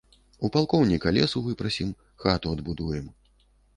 У 0.47 0.49
палкоўніка 0.55 1.11
лесу 1.17 1.43
выпрасім, 1.49 1.93
хату 2.25 2.47
адбудуем. 2.59 3.05